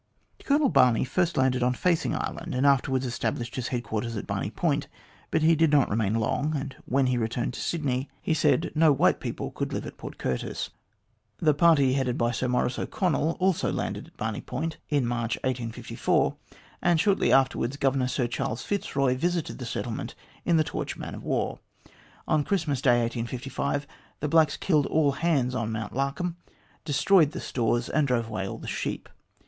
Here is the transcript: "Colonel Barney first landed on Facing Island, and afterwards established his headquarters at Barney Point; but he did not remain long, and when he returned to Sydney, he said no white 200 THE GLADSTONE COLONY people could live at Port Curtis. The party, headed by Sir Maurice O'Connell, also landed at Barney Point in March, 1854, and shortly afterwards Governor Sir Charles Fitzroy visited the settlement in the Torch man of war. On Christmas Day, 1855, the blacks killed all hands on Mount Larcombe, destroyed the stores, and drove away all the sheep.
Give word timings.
"Colonel 0.45 0.69
Barney 0.69 1.03
first 1.05 1.37
landed 1.37 1.61
on 1.61 1.75
Facing 1.75 2.15
Island, 2.15 2.55
and 2.55 2.65
afterwards 2.65 3.05
established 3.05 3.55
his 3.55 3.67
headquarters 3.67 4.17
at 4.17 4.25
Barney 4.25 4.49
Point; 4.49 4.87
but 5.29 5.43
he 5.43 5.55
did 5.55 5.69
not 5.69 5.91
remain 5.91 6.15
long, 6.15 6.55
and 6.55 6.75
when 6.87 7.05
he 7.05 7.19
returned 7.19 7.53
to 7.53 7.59
Sydney, 7.61 8.09
he 8.19 8.33
said 8.33 8.71
no 8.73 8.91
white 8.91 9.21
200 9.21 9.27
THE 9.37 9.37
GLADSTONE 9.37 9.37
COLONY 9.37 9.49
people 9.51 9.51
could 9.51 9.73
live 9.73 9.85
at 9.85 9.97
Port 9.99 10.17
Curtis. 10.17 10.71
The 11.37 11.53
party, 11.53 11.93
headed 11.93 12.17
by 12.17 12.31
Sir 12.31 12.47
Maurice 12.47 12.79
O'Connell, 12.79 13.37
also 13.39 13.71
landed 13.71 14.07
at 14.07 14.17
Barney 14.17 14.41
Point 14.41 14.77
in 14.89 15.05
March, 15.05 15.35
1854, 15.43 16.35
and 16.81 16.99
shortly 16.99 17.31
afterwards 17.31 17.77
Governor 17.77 18.07
Sir 18.07 18.25
Charles 18.25 18.63
Fitzroy 18.63 19.15
visited 19.15 19.59
the 19.59 19.67
settlement 19.67 20.15
in 20.45 20.57
the 20.57 20.63
Torch 20.63 20.97
man 20.97 21.13
of 21.13 21.23
war. 21.23 21.59
On 22.27 22.43
Christmas 22.43 22.81
Day, 22.81 23.01
1855, 23.01 23.85
the 24.19 24.27
blacks 24.27 24.57
killed 24.57 24.87
all 24.87 25.11
hands 25.11 25.53
on 25.53 25.71
Mount 25.71 25.93
Larcombe, 25.93 26.37
destroyed 26.85 27.33
the 27.33 27.39
stores, 27.39 27.87
and 27.87 28.07
drove 28.07 28.29
away 28.29 28.47
all 28.47 28.57
the 28.57 28.65
sheep. 28.67 29.07